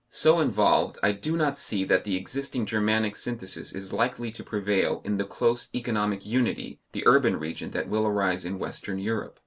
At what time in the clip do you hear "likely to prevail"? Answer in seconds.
3.93-5.03